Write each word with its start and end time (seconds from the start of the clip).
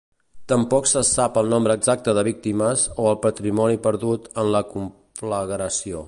Tampoc 0.51 0.87
se 0.91 1.01
sap 1.09 1.35
el 1.41 1.51
nombre 1.55 1.75
exacte 1.79 2.15
de 2.19 2.23
víctimes 2.29 2.85
o 3.03 3.05
el 3.11 3.19
patrimoni 3.27 3.79
perdut 3.85 4.27
en 4.45 4.49
la 4.57 4.63
conflagració. 4.73 5.99